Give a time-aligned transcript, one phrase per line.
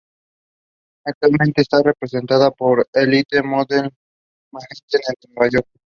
[1.05, 3.91] Actualmente está representada por Elite Model
[4.51, 4.89] Management,
[5.21, 5.69] de Nueva York.